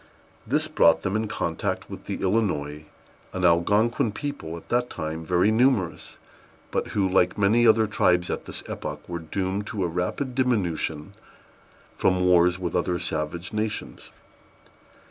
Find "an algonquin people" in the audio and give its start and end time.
3.33-4.57